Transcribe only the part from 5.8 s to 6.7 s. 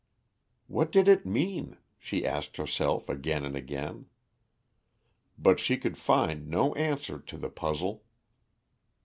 find